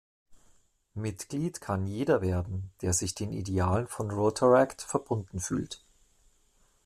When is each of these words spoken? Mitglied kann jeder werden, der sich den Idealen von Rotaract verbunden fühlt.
Mitglied 0.95 1.61
kann 1.61 1.85
jeder 1.85 2.23
werden, 2.23 2.71
der 2.81 2.91
sich 2.91 3.13
den 3.13 3.31
Idealen 3.31 3.85
von 3.87 4.09
Rotaract 4.09 4.81
verbunden 4.81 5.39
fühlt. 5.39 5.83